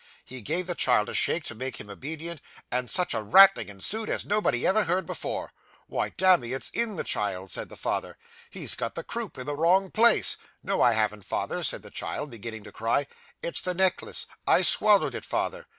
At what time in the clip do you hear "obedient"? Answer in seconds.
1.87-2.41